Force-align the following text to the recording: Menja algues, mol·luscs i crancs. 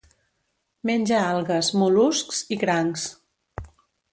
Menja 0.89 1.19
algues, 1.33 1.69
mol·luscs 1.81 2.41
i 2.57 2.61
crancs. 2.65 3.05